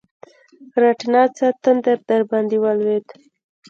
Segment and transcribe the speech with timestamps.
[0.81, 3.05] رټنه؛ څه تندر درباندې ولوېد؟!